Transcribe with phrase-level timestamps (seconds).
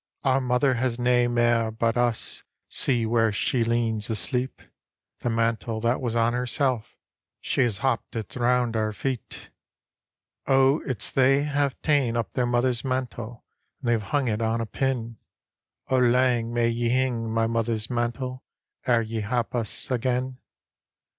[0.23, 4.63] "Our mother has nae mair but us; Sec where she leans asleep;
[5.19, 6.97] The mantle that was on herself,
[7.39, 9.51] She has happ'd it round our feet."
[10.47, 12.83] D,gt,, erihyGOOgle A Lyke ffake Dirge 23 O it's they have ta'en up their mother's
[12.83, 13.45] mantle.
[13.81, 15.17] And they've hung it on a pin;"
[15.91, 18.43] O lang may ye hing, my mother's mantle,
[18.87, 20.39] Ere ye h^ us again!